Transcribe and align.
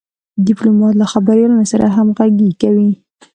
ډيپلومات 0.45 0.93
له 1.01 1.05
خبریالانو 1.13 1.65
سره 1.71 1.85
همږغي 1.95 2.49
کوي. 2.61 2.89